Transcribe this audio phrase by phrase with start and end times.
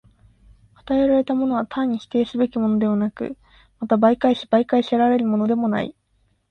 [0.79, 3.37] 与えられたものは単に否定すべきものでもなく、
[3.79, 5.95] また媒介し媒介せられるものでもない。